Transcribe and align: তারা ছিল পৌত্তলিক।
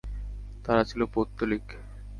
তারা 0.65 0.83
ছিল 0.83 1.01
পৌত্তলিক। 1.13 1.65